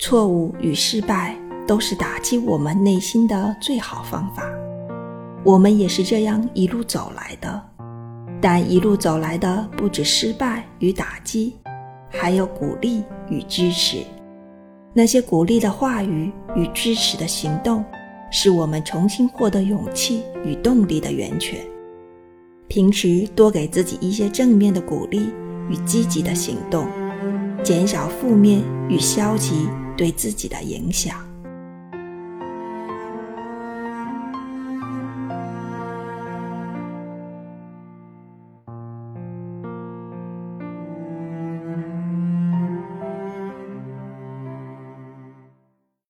[0.00, 4.42] 错误与失败都是打击我们内心的最好方法。
[5.44, 7.62] 我们也是这样一路走来的，
[8.40, 11.54] 但一路走来的不止失败与打击，
[12.08, 13.98] 还有鼓励与支持。
[14.94, 17.84] 那些鼓励的话语与支持的行动，
[18.30, 21.58] 是我们重新获得勇气与动力的源泉。
[22.68, 25.28] 平时多给自己一些正面的鼓励
[25.68, 26.86] 与积极的行动，
[27.62, 29.68] 减少负面与消极
[30.00, 31.29] 对自己的影响。